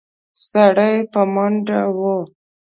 سړی 0.49 0.95
په 1.11 1.21
منډه 1.33 1.81
و. 1.97 1.99